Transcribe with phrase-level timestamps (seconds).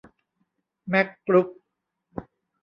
[0.89, 1.47] แม็คกรุ๊ป